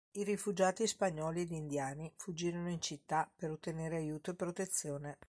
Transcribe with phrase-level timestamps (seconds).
[0.13, 5.17] I rifugiati spagnoli ed indiani fuggirono in città per ottenere aiuto e protezione.